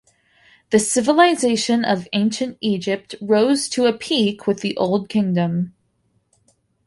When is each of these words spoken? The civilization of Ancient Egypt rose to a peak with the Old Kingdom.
The 0.71 0.79
civilization 0.79 1.85
of 1.85 2.07
Ancient 2.11 2.57
Egypt 2.59 3.13
rose 3.21 3.69
to 3.69 3.85
a 3.85 3.93
peak 3.93 4.47
with 4.47 4.61
the 4.61 4.75
Old 4.75 5.09
Kingdom. 5.09 5.75